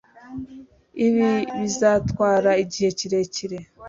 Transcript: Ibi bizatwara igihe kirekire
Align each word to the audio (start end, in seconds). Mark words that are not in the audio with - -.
Ibi 1.05 1.31
bizatwara 1.59 2.51
igihe 2.63 2.89
kirekire 2.99 3.57